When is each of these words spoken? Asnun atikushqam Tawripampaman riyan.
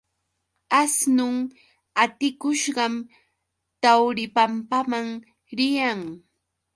Asnun 0.81 1.35
atikushqam 2.03 2.93
Tawripampaman 3.81 5.07
riyan. 5.57 6.01